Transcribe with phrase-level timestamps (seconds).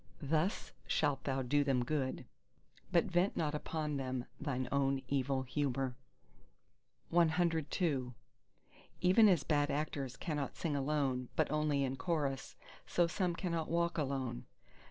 [0.23, 2.25] Thus shalt thou do them good:
[2.91, 5.95] but vent not upon them thine own evil humour!
[7.13, 8.11] CIII
[9.01, 12.55] Even as bad actors cannot sing alone, but only in chorus:
[12.87, 14.47] so some cannot walk alone.